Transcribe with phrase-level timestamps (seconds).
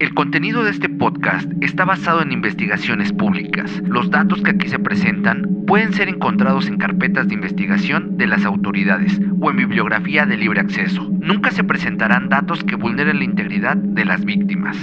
[0.00, 3.70] El contenido de este podcast está basado en investigaciones públicas.
[3.84, 8.46] Los datos que aquí se presentan pueden ser encontrados en carpetas de investigación de las
[8.46, 11.06] autoridades o en bibliografía de libre acceso.
[11.20, 14.78] Nunca se presentarán datos que vulneren la integridad de las víctimas.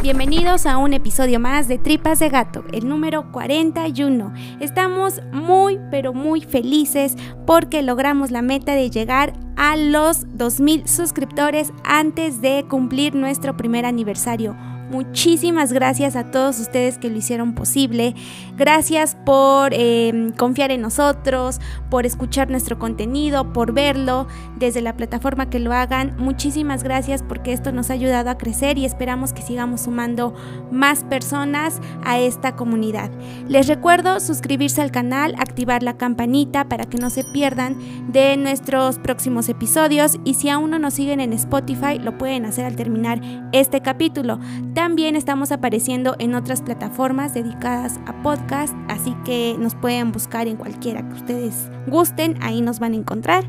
[0.00, 4.32] Bienvenidos a un episodio más de Tripas de Gato, el número 41.
[4.60, 7.16] Estamos muy pero muy felices
[7.48, 13.84] porque logramos la meta de llegar a los 2.000 suscriptores antes de cumplir nuestro primer
[13.86, 14.56] aniversario.
[14.90, 18.14] Muchísimas gracias a todos ustedes que lo hicieron posible.
[18.56, 21.60] Gracias por eh, confiar en nosotros,
[21.90, 24.26] por escuchar nuestro contenido, por verlo
[24.58, 26.16] desde la plataforma que lo hagan.
[26.18, 30.34] Muchísimas gracias porque esto nos ha ayudado a crecer y esperamos que sigamos sumando
[30.70, 33.10] más personas a esta comunidad.
[33.46, 37.76] Les recuerdo suscribirse al canal, activar la campanita para que no se pierdan
[38.10, 42.64] de nuestros próximos episodios y si aún no nos siguen en Spotify lo pueden hacer
[42.64, 43.20] al terminar
[43.52, 44.40] este capítulo.
[44.78, 50.56] También estamos apareciendo en otras plataformas dedicadas a podcast, así que nos pueden buscar en
[50.56, 53.44] cualquiera que ustedes gusten, ahí nos van a encontrar.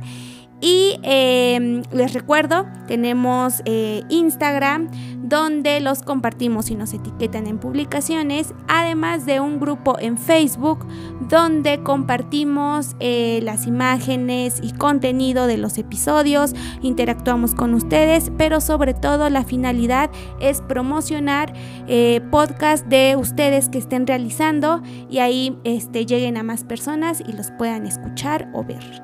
[0.61, 4.89] Y em, les recuerdo, tenemos eh, Instagram
[5.21, 10.85] donde los compartimos y nos etiquetan en publicaciones, además de un grupo en Facebook
[11.29, 18.93] donde compartimos eh, las imágenes y contenido de los episodios, interactuamos con ustedes, pero sobre
[18.93, 20.09] todo la finalidad
[20.41, 21.53] es promocionar
[21.87, 27.31] eh, podcast de ustedes que estén realizando y ahí este, lleguen a más personas y
[27.33, 29.03] los puedan escuchar o ver.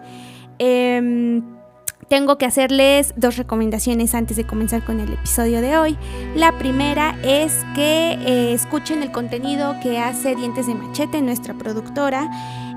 [0.59, 1.43] Em,
[2.07, 5.97] tengo que hacerles dos recomendaciones antes de comenzar con el episodio de hoy.
[6.35, 12.29] La primera es que eh, escuchen el contenido que hace Dientes de Machete, nuestra productora.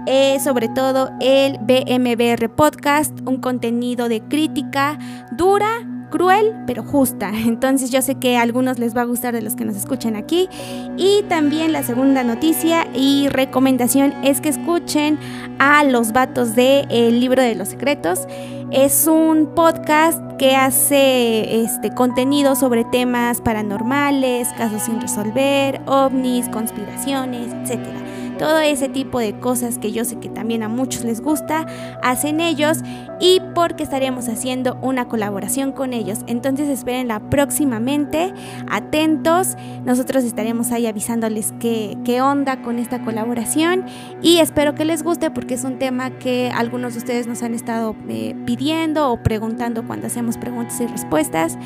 [0.07, 4.99] Eh, sobre todo el BMBR Podcast, un contenido de crítica
[5.33, 7.31] dura, cruel, pero justa.
[7.47, 10.17] Entonces yo sé que a algunos les va a gustar de los que nos escuchan
[10.17, 10.49] aquí.
[10.97, 15.19] Y también la segunda noticia y recomendación es que escuchen
[15.59, 18.27] a los vatos de El libro de los secretos.
[18.71, 27.53] Es un podcast que hace este contenido sobre temas paranormales, casos sin resolver, ovnis, conspiraciones,
[27.53, 27.99] etcétera
[28.39, 31.67] todo ese tipo de cosas que yo sé que también a muchos les gusta,
[32.03, 32.79] hacen ellos
[33.21, 36.21] y porque estaremos haciendo una colaboración con ellos.
[36.27, 38.33] Entonces espérenla próximamente,
[38.71, 43.85] atentos, nosotros estaremos ahí avisándoles qué, qué onda con esta colaboración
[44.23, 47.55] y espero que les guste porque es un tema que algunos de ustedes nos han
[47.55, 51.59] estado eh, pidiendo o preguntando cuando hacemos preguntas y respuestas.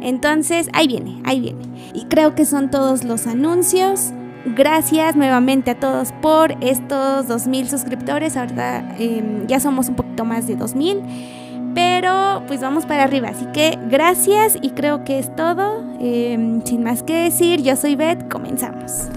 [0.00, 1.62] Entonces, ahí viene, ahí viene.
[1.92, 4.12] Y creo que son todos los anuncios.
[4.44, 8.38] Gracias nuevamente a todos por estos 2.000 suscriptores.
[8.38, 11.72] Ahora em, ya somos un poquito más de 2.000.
[11.74, 13.28] Pero pues vamos para arriba.
[13.28, 15.84] Así que gracias y creo que es todo.
[16.00, 18.30] Em, sin más que decir, yo soy Beth.
[18.30, 19.08] Comenzamos.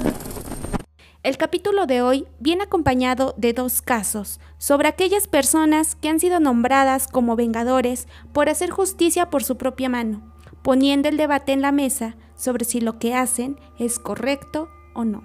[1.23, 6.41] El capítulo de hoy viene acompañado de dos casos sobre aquellas personas que han sido
[6.41, 11.71] nombradas como vengadores por hacer justicia por su propia mano, poniendo el debate en la
[11.71, 15.23] mesa sobre si lo que hacen es correcto o no.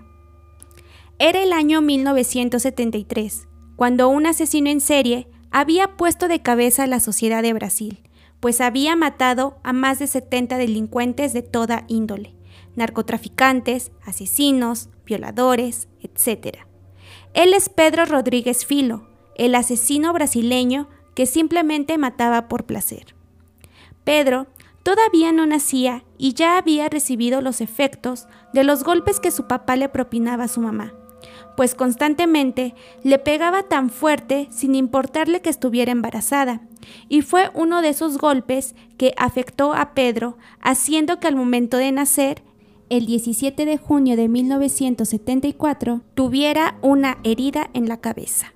[1.19, 7.01] Era el año 1973, cuando un asesino en serie había puesto de cabeza a la
[7.01, 8.03] sociedad de Brasil,
[8.41, 12.35] pues había matado a más de 70 delincuentes de toda índole,
[12.77, 16.59] narcotraficantes, asesinos, violadores, etc.
[17.35, 23.17] Él es Pedro Rodríguez Filo, el asesino brasileño que simplemente mataba por placer.
[24.05, 24.47] Pedro
[24.89, 29.77] Todavía no nacía y ya había recibido los efectos de los golpes que su papá
[29.77, 30.95] le propinaba a su mamá,
[31.59, 36.63] pues constantemente le pegaba tan fuerte sin importarle que estuviera embarazada,
[37.07, 41.93] y fue uno de esos golpes que afectó a Pedro, haciendo que al momento de
[41.93, 42.43] nacer,
[42.89, 48.55] el 17 de junio de 1974, tuviera una herida en la cabeza.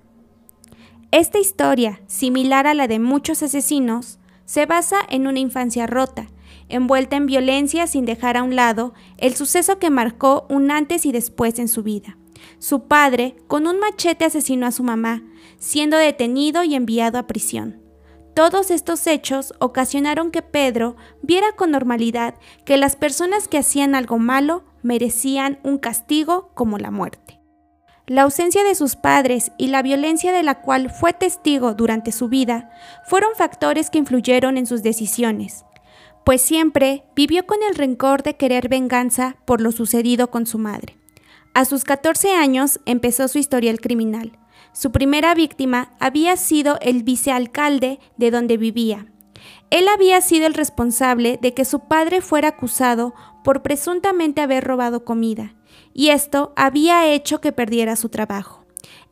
[1.10, 6.28] Esta historia, similar a la de muchos asesinos, se basa en una infancia rota,
[6.68, 11.12] envuelta en violencia sin dejar a un lado el suceso que marcó un antes y
[11.12, 12.16] después en su vida.
[12.58, 15.22] Su padre, con un machete, asesinó a su mamá,
[15.58, 17.80] siendo detenido y enviado a prisión.
[18.34, 22.34] Todos estos hechos ocasionaron que Pedro viera con normalidad
[22.64, 27.41] que las personas que hacían algo malo merecían un castigo como la muerte.
[28.12, 32.28] La ausencia de sus padres y la violencia de la cual fue testigo durante su
[32.28, 32.70] vida
[33.06, 35.64] fueron factores que influyeron en sus decisiones,
[36.22, 40.98] pues siempre vivió con el rencor de querer venganza por lo sucedido con su madre.
[41.54, 44.38] A sus 14 años empezó su historial criminal.
[44.74, 49.06] Su primera víctima había sido el vicealcalde de donde vivía,
[49.70, 55.02] Él había sido el responsable de que su padre fuera acusado por presuntamente haber robado
[55.02, 55.54] comida,
[55.94, 58.64] y esto había hecho que perdiera su trabajo.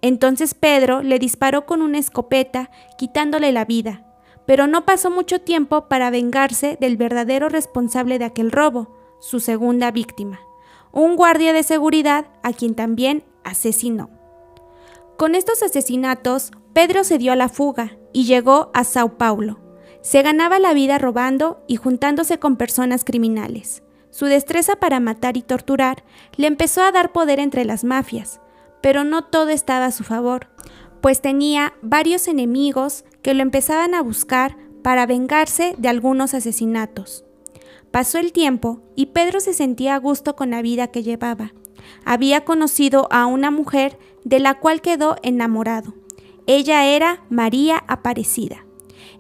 [0.03, 4.07] Entonces Pedro le disparó con una escopeta, quitándole la vida,
[4.47, 9.91] pero no pasó mucho tiempo para vengarse del verdadero responsable de aquel robo, su segunda
[9.91, 10.41] víctima,
[10.93, 14.11] un guardia de seguridad a quien también asesinó.
[15.19, 19.61] Con estos asesinatos, Pedro se dio a la fuga y llegó a Sao Paulo.
[20.01, 23.83] Se ganaba la vida robando y juntándose con personas criminales.
[24.11, 26.05] Su destreza para matar y torturar
[26.37, 28.41] le empezó a dar poder entre las mafias,
[28.81, 30.49] pero no todo estaba a su favor,
[31.01, 37.25] pues tenía varios enemigos que lo empezaban a buscar para vengarse de algunos asesinatos.
[37.91, 41.53] Pasó el tiempo y Pedro se sentía a gusto con la vida que llevaba.
[42.05, 45.95] Había conocido a una mujer de la cual quedó enamorado.
[46.47, 48.65] Ella era María Aparecida.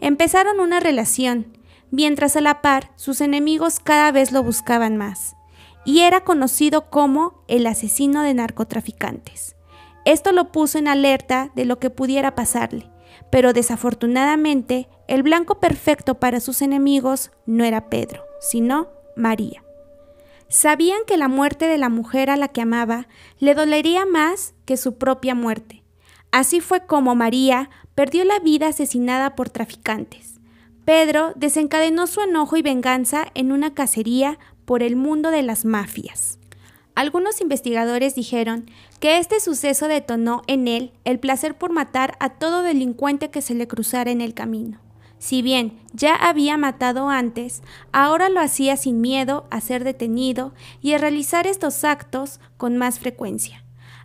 [0.00, 1.46] Empezaron una relación,
[1.90, 5.36] mientras a la par sus enemigos cada vez lo buscaban más,
[5.84, 9.56] y era conocido como el asesino de narcotraficantes.
[10.04, 12.90] Esto lo puso en alerta de lo que pudiera pasarle,
[13.30, 19.62] pero desafortunadamente el blanco perfecto para sus enemigos no era Pedro, sino María.
[20.48, 23.06] Sabían que la muerte de la mujer a la que amaba
[23.38, 25.84] le dolería más que su propia muerte.
[26.32, 30.29] Así fue como María perdió la vida asesinada por traficantes.
[30.90, 36.40] Pedro desencadenó su enojo y venganza en una cacería por el mundo de las mafias.
[36.96, 42.64] Algunos investigadores dijeron que este suceso detonó en él el placer por matar a todo
[42.64, 44.80] delincuente que se le cruzara en el camino.
[45.20, 50.94] Si bien ya había matado antes, ahora lo hacía sin miedo a ser detenido y
[50.94, 53.59] a realizar estos actos con más frecuencia.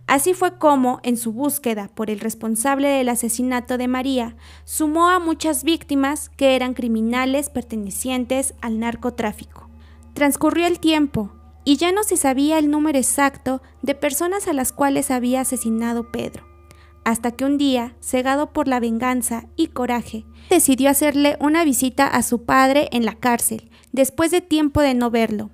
[0.06, 5.18] Así fue como, en su búsqueda por el responsable del asesinato de María, sumó a
[5.18, 9.68] muchas víctimas que eran criminales pertenecientes al narcotráfico.
[10.14, 11.32] Transcurrió el tiempo
[11.64, 16.12] y ya no se sabía el número exacto de personas a las cuales había asesinado
[16.12, 16.46] Pedro,
[17.04, 22.22] hasta que un día, cegado por la venganza y coraje, decidió hacerle una visita a
[22.22, 25.50] su padre en la cárcel, después de tiempo de no verlo.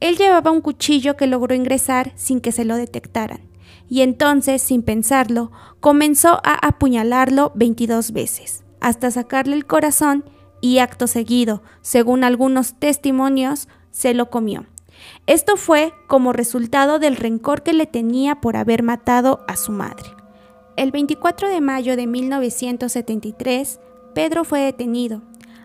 [0.00, 3.51] Él llevaba un cuchillo que logró ingresar sin que se lo detectaran
[3.88, 5.50] y entonces, sin pensarlo,
[5.80, 10.24] comenzó a apuñalarlo 22 veces, hasta sacarle el corazón
[10.60, 14.66] y acto seguido, según algunos testimonios, se lo comió.
[15.26, 20.10] Esto fue como resultado del rencor que le tenía por haber matado a su madre.
[20.76, 23.80] El 24 de mayo de 1973,
[24.14, 25.22] Pedro fue detenido.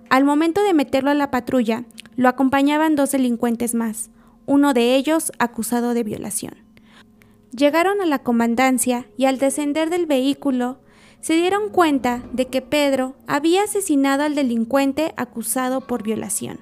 [0.09, 1.85] Al momento de meterlo a la patrulla,
[2.15, 4.09] lo acompañaban dos delincuentes más,
[4.45, 6.66] uno de ellos acusado de violación.
[7.57, 10.77] Llegaron a la comandancia y al descender del vehículo
[11.21, 16.59] se dieron cuenta de que Pedro había asesinado al delincuente acusado por violación,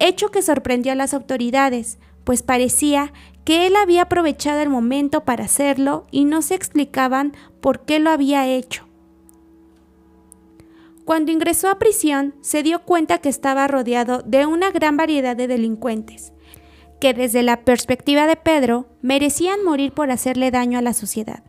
[0.00, 3.12] hecho que sorprendió a las autoridades, pues parecía
[3.44, 8.10] que él había aprovechado el momento para hacerlo y no se explicaban por qué lo
[8.10, 8.84] había hecho.
[11.04, 15.46] Cuando ingresó a prisión, se dio cuenta que estaba rodeado de una gran variedad de
[15.46, 16.32] delincuentes,
[17.00, 21.42] que desde la perspectiva de Pedro merecían morir por hacerle daño a la sociedad.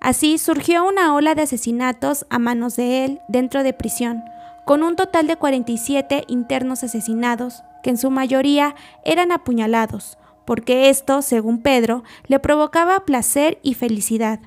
[0.00, 4.22] Así surgió una ola de asesinatos a manos de él dentro de prisión,
[4.64, 8.74] con un total de 47 internos asesinados, que en su mayoría
[9.04, 14.40] eran apuñalados, porque esto, según Pedro, le provocaba placer y felicidad.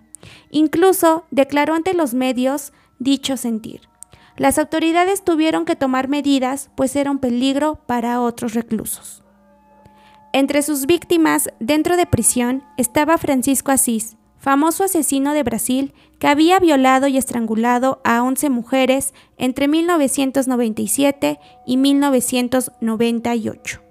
[0.50, 3.82] Incluso declaró ante los medios dicho sentir.
[4.38, 9.21] Las autoridades tuvieron que tomar medidas, pues era un peligro para otros reclusos.
[10.34, 16.58] Entre sus víctimas dentro de prisión estaba Francisco Asís, famoso asesino de Brasil que había
[16.60, 23.82] violado y estrangulado a 11 mujeres entre 1997 y 1998.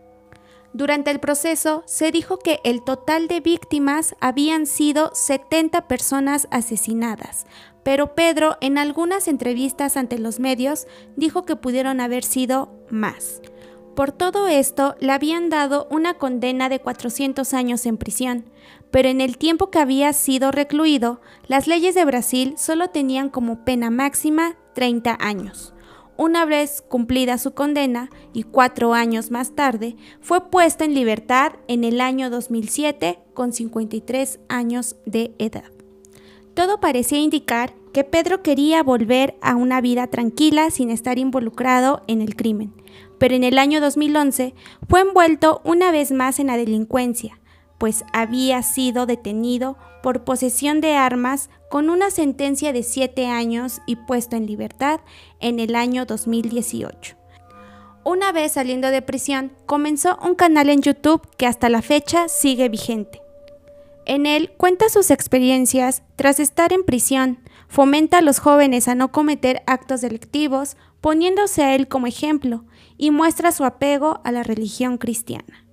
[0.72, 7.44] Durante el proceso se dijo que el total de víctimas habían sido 70 personas asesinadas,
[7.82, 13.42] pero Pedro en algunas entrevistas ante los medios dijo que pudieron haber sido más.
[13.94, 18.44] Por todo esto le habían dado una condena de 400 años en prisión,
[18.90, 23.64] pero en el tiempo que había sido recluido, las leyes de Brasil solo tenían como
[23.64, 25.74] pena máxima 30 años.
[26.16, 31.82] Una vez cumplida su condena y cuatro años más tarde, fue puesto en libertad en
[31.82, 35.64] el año 2007 con 53 años de edad.
[36.54, 42.20] Todo parecía indicar que Pedro quería volver a una vida tranquila sin estar involucrado en
[42.20, 42.74] el crimen,
[43.20, 44.54] pero en el año 2011
[44.88, 47.38] fue envuelto una vez más en la delincuencia,
[47.78, 53.96] pues había sido detenido por posesión de armas con una sentencia de siete años y
[53.96, 55.00] puesto en libertad
[55.38, 57.16] en el año 2018.
[58.04, 62.70] Una vez saliendo de prisión, comenzó un canal en YouTube que hasta la fecha sigue
[62.70, 63.20] vigente.
[64.06, 69.12] En él cuenta sus experiencias tras estar en prisión, fomenta a los jóvenes a no
[69.12, 72.64] cometer actos delictivos, poniéndose a él como ejemplo,
[72.96, 75.64] y muestra su apego a la religión cristiana.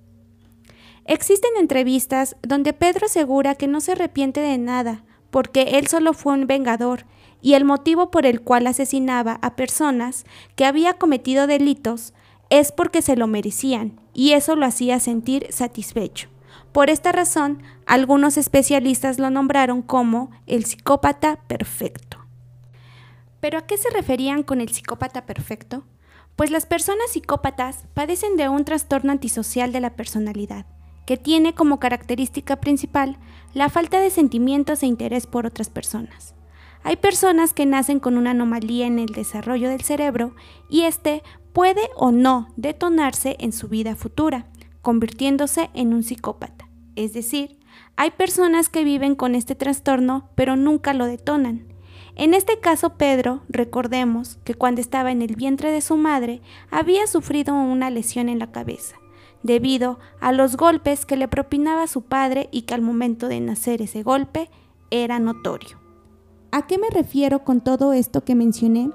[1.04, 6.34] Existen entrevistas donde Pedro asegura que no se arrepiente de nada, porque él solo fue
[6.34, 7.04] un vengador,
[7.40, 10.24] y el motivo por el cual asesinaba a personas
[10.56, 12.14] que había cometido delitos
[12.50, 16.28] es porque se lo merecían, y eso lo hacía sentir satisfecho.
[16.72, 22.17] Por esta razón, algunos especialistas lo nombraron como el psicópata perfecto.
[23.40, 25.84] ¿Pero a qué se referían con el psicópata perfecto?
[26.36, 30.66] Pues las personas psicópatas padecen de un trastorno antisocial de la personalidad,
[31.06, 33.18] que tiene como característica principal
[33.54, 36.34] la falta de sentimientos e interés por otras personas.
[36.84, 40.34] Hay personas que nacen con una anomalía en el desarrollo del cerebro
[40.70, 44.46] y este puede o no detonarse en su vida futura,
[44.80, 46.68] convirtiéndose en un psicópata.
[46.94, 47.58] Es decir,
[47.96, 51.66] hay personas que viven con este trastorno pero nunca lo detonan.
[52.18, 57.06] En este caso, Pedro, recordemos que cuando estaba en el vientre de su madre había
[57.06, 58.96] sufrido una lesión en la cabeza,
[59.44, 63.82] debido a los golpes que le propinaba su padre y que al momento de nacer
[63.82, 64.50] ese golpe
[64.90, 65.78] era notorio.
[66.50, 68.90] ¿A qué me refiero con todo esto que mencioné?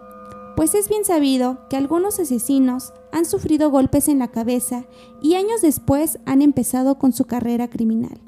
[0.58, 4.84] Pues es bien sabido que algunos asesinos han sufrido golpes en la cabeza
[5.22, 8.20] y años después han empezado con su carrera criminal.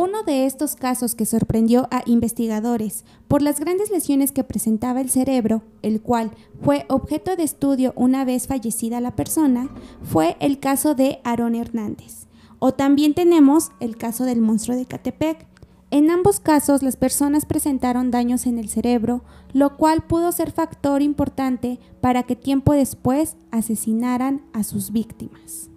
[0.00, 5.10] Uno de estos casos que sorprendió a investigadores por las grandes lesiones que presentaba el
[5.10, 6.30] cerebro, el cual
[6.62, 9.68] fue objeto de estudio una vez fallecida la persona,
[10.04, 12.28] fue el caso de Aaron Hernández.
[12.60, 15.48] O también tenemos el caso del monstruo de Catepec,
[15.90, 21.02] en ambos casos las personas presentaron daños en el cerebro, lo cual pudo ser factor
[21.02, 25.70] importante para que tiempo después asesinaran a sus víctimas.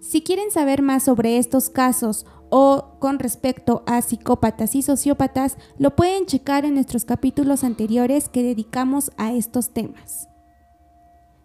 [0.00, 5.96] Si quieren saber más sobre estos casos o con respecto a psicópatas y sociópatas, lo
[5.96, 10.28] pueden checar en nuestros capítulos anteriores que dedicamos a estos temas.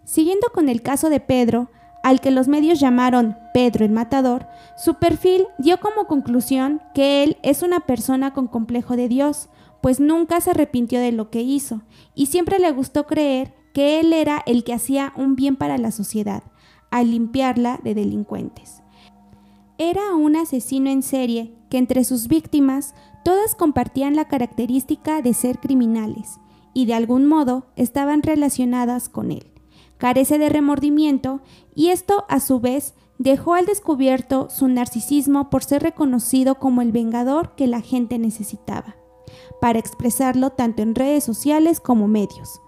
[0.03, 1.69] Siguiendo con el caso de Pedro,
[2.03, 4.47] al que los medios llamaron Pedro el Matador,
[4.77, 9.49] su perfil dio como conclusión que él es una persona con complejo de Dios,
[9.81, 11.81] pues nunca se arrepintió de lo que hizo
[12.13, 15.91] y siempre le gustó creer que él era el que hacía un bien para la
[15.91, 16.43] sociedad,
[16.91, 18.84] al limpiarla de delincuentes.
[19.77, 25.59] Era un asesino en serie que entre sus víctimas todas compartían la característica de ser
[25.59, 26.39] criminales
[26.73, 29.51] y de algún modo estaban relacionadas con él.
[29.97, 31.41] Carece de remordimiento
[31.73, 36.93] y esto a su vez dejó al descubierto su narcisismo por ser reconocido como el
[36.93, 38.95] vengador que la gente necesitaba,
[39.59, 42.61] para expresarlo tanto en redes sociales como medios,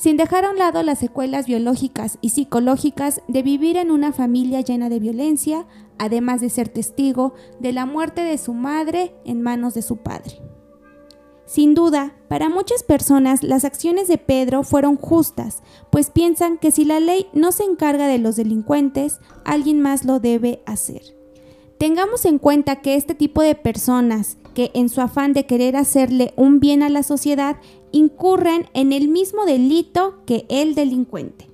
[0.00, 4.62] sin dejar a un lado las secuelas biológicas y psicológicas de vivir en una familia
[4.62, 5.66] llena de violencia,
[5.98, 10.40] además de ser testigo de la muerte de su madre en manos de su padre.
[11.44, 16.86] Sin duda, para muchas personas las acciones de Pedro fueron justas, pues piensan que si
[16.86, 21.02] la ley no se encarga de los delincuentes, alguien más lo debe hacer.
[21.80, 26.32] Tengamos en cuenta que este tipo de personas, que en su afán de querer hacerle
[26.36, 27.56] un bien a la sociedad,
[27.92, 31.48] incurren en el mismo delito que el delincuente.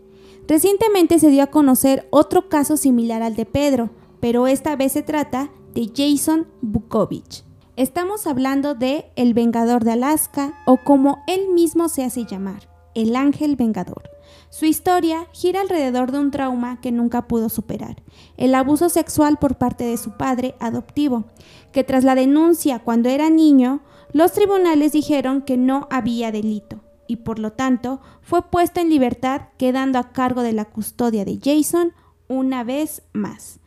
[0.48, 3.90] Recientemente se dio a conocer otro caso similar al de Pedro,
[4.20, 10.54] pero esta vez se trata de Jason Bukovich Estamos hablando de El Vengador de Alaska
[10.64, 14.08] o como él mismo se hace llamar, el Ángel Vengador.
[14.48, 18.02] Su historia gira alrededor de un trauma que nunca pudo superar,
[18.38, 21.24] el abuso sexual por parte de su padre adoptivo,
[21.70, 23.82] que tras la denuncia cuando era niño,
[24.16, 29.42] los tribunales dijeron que no había delito y por lo tanto fue puesto en libertad
[29.58, 31.92] quedando a cargo de la custodia de Jason
[32.26, 33.60] una vez más.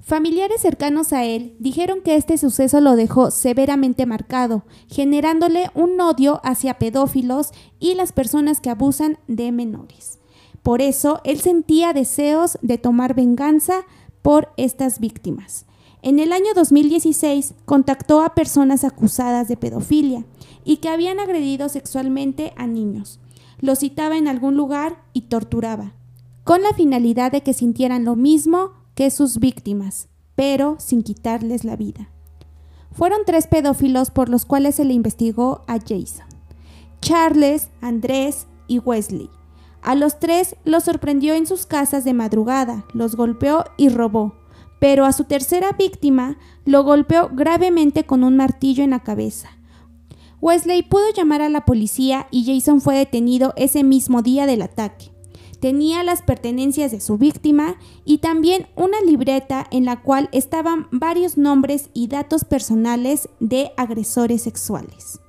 [0.00, 6.40] Familiares cercanos a él dijeron que este suceso lo dejó severamente marcado, generándole un odio
[6.44, 10.18] hacia pedófilos y las personas que abusan de menores.
[10.62, 13.84] Por eso, él sentía deseos de tomar venganza
[14.22, 15.66] por estas víctimas.
[16.02, 20.24] En el año 2016 contactó a personas acusadas de pedofilia
[20.64, 23.20] y que habían agredido sexualmente a niños.
[23.58, 25.92] Los citaba en algún lugar y torturaba,
[26.44, 31.76] con la finalidad de que sintieran lo mismo que sus víctimas, pero sin quitarles la
[31.76, 32.08] vida.
[32.92, 36.26] Fueron tres pedófilos por los cuales se le investigó a Jason.
[37.02, 39.28] Charles, Andrés y Wesley.
[39.82, 44.34] A los tres los sorprendió en sus casas de madrugada, los golpeó y robó,
[44.80, 49.50] pero a su tercera víctima lo golpeó gravemente con un martillo en la cabeza.
[50.40, 55.12] Wesley pudo llamar a la policía y Jason fue detenido ese mismo día del ataque.
[55.60, 61.36] tenía las pertenencias de su víctima y también una libreta en la cual estaban varios
[61.36, 65.20] nombres y datos personales de agresores sexuales.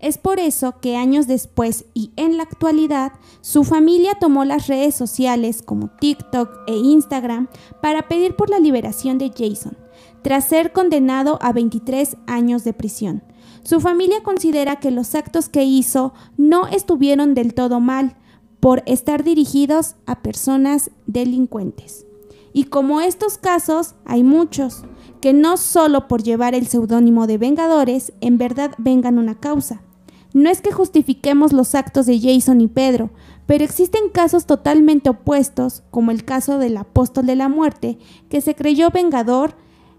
[0.00, 4.94] Es por eso que años después y en la actualidad, su familia tomó las redes
[4.94, 7.48] sociales como TikTok e Instagram
[7.82, 9.76] para pedir por la liberación de Jason,
[10.22, 13.22] tras ser condenado a 23 años de prisión.
[13.62, 18.16] Su familia considera que los actos que hizo no estuvieron del todo mal
[18.58, 22.06] por estar dirigidos a personas delincuentes.
[22.54, 24.82] Y como estos casos, hay muchos
[25.20, 29.82] que no solo por llevar el seudónimo de Vengadores, en verdad vengan una causa,
[30.32, 33.10] no es que justifiquemos los actos de Jason y Pedro,
[33.46, 38.54] pero existen casos totalmente opuestos, como el caso del apóstol de la muerte, que se
[38.54, 39.54] creyó vengador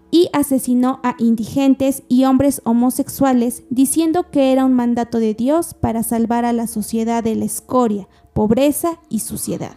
[0.10, 6.04] y asesinó a indigentes y hombres homosexuales diciendo que era un mandato de Dios para
[6.04, 9.76] salvar a la sociedad de la escoria, pobreza y suciedad.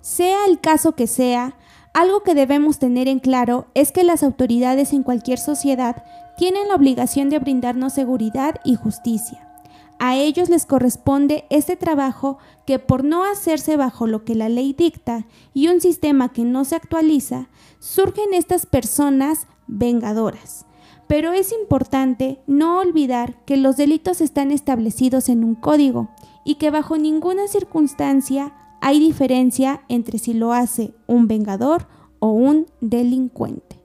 [0.00, 1.56] Sea el caso que sea,
[1.94, 6.04] algo que debemos tener en claro es que las autoridades en cualquier sociedad
[6.36, 9.53] tienen la obligación de brindarnos seguridad y justicia.
[9.98, 14.72] A ellos les corresponde este trabajo que por no hacerse bajo lo que la ley
[14.72, 17.48] dicta y un sistema que no se actualiza,
[17.78, 20.66] surgen estas personas vengadoras.
[21.06, 26.08] Pero es importante no olvidar que los delitos están establecidos en un código
[26.44, 32.66] y que bajo ninguna circunstancia hay diferencia entre si lo hace un vengador o un
[32.80, 33.80] delincuente.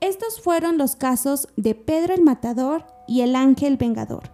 [0.00, 4.33] Estos fueron los casos de Pedro el Matador y el Ángel Vengador.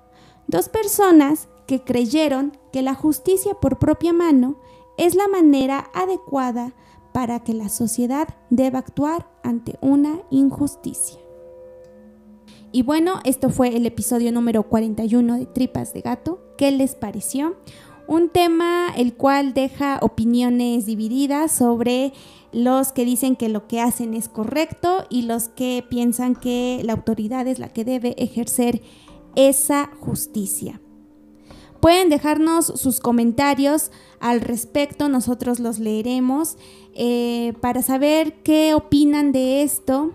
[0.50, 4.58] Dos personas que creyeron que la justicia por propia mano
[4.98, 6.74] es la manera adecuada
[7.12, 11.20] para que la sociedad deba actuar ante una injusticia.
[12.72, 16.40] Y bueno, esto fue el episodio número 41 de Tripas de Gato.
[16.58, 17.54] ¿Qué les pareció?
[18.08, 22.12] Un tema el cual deja opiniones divididas sobre
[22.50, 26.94] los que dicen que lo que hacen es correcto y los que piensan que la
[26.94, 28.82] autoridad es la que debe ejercer
[29.36, 30.80] esa justicia.
[31.80, 33.90] Pueden dejarnos sus comentarios
[34.20, 36.58] al respecto, nosotros los leeremos
[36.94, 40.12] eh, para saber qué opinan de esto.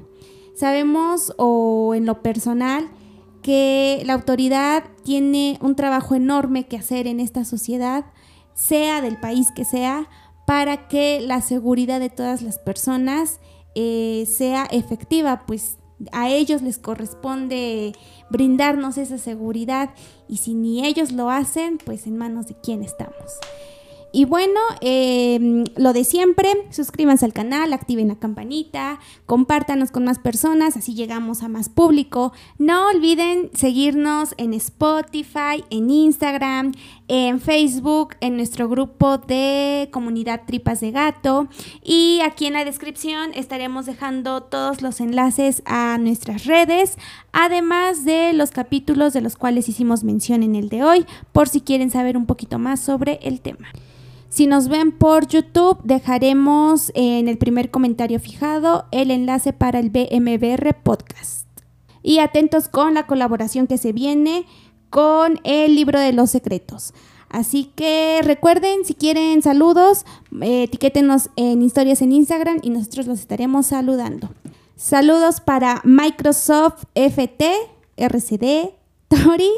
[0.55, 2.89] Sabemos o en lo personal
[3.41, 8.05] que la autoridad tiene un trabajo enorme que hacer en esta sociedad,
[8.53, 10.07] sea del país que sea,
[10.45, 13.39] para que la seguridad de todas las personas
[13.73, 15.77] eh, sea efectiva, pues
[16.11, 17.93] a ellos les corresponde
[18.29, 19.91] brindarnos esa seguridad
[20.27, 23.39] y si ni ellos lo hacen, pues en manos de quién estamos.
[24.15, 30.19] Y bueno, em, lo de siempre, suscríbanse al canal, activen la campanita, compártanos con más
[30.19, 32.31] personas, así llegamos a más público.
[32.57, 36.71] No olviden seguirnos en Spotify, en Instagram,
[37.09, 41.49] en Facebook, en nuestro grupo de comunidad Tripas de Gato.
[41.83, 46.97] Y aquí en la descripción estaremos dejando todos los enlaces a nuestras redes,
[47.33, 51.59] además de los capítulos de los cuales hicimos mención en el de hoy, por si
[51.59, 53.67] quieren saber un poquito más sobre el tema.
[54.35, 59.91] Si nos ven por YouTube, dejaremos en el primer comentario fijado el enlace para el
[59.91, 61.47] BMBR Podcast.
[62.03, 64.45] Y atentos con la colaboración que se viene
[64.89, 66.93] con el libro de los secretos.
[67.29, 70.05] Así que recuerden, si quieren saludos,
[70.41, 74.31] eh, etiquétenos en historias en Instagram y nosotros los estaremos saludando.
[74.75, 77.53] Saludos para Microsoft FT,
[77.95, 78.73] RCD,
[79.07, 79.49] Tori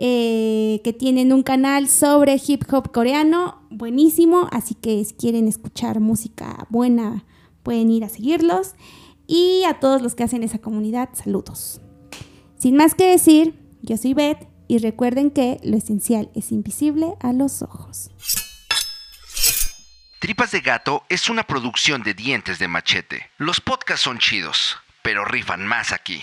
[0.00, 5.98] eh, que tienen un canal sobre hip hop coreano buenísimo, así que si quieren escuchar
[5.98, 7.24] música buena
[7.64, 8.74] pueden ir a seguirlos.
[9.26, 11.80] Y a todos los que hacen esa comunidad, saludos.
[12.56, 17.32] Sin más que decir, yo soy Beth y recuerden que lo esencial es invisible a
[17.32, 18.10] los ojos.
[20.20, 23.30] Tripas de Gato es una producción de dientes de machete.
[23.36, 26.20] Los podcasts son chidos, pero rifan más aquí.